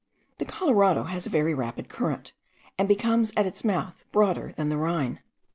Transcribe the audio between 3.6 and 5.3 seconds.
mouth broader than the Rhine.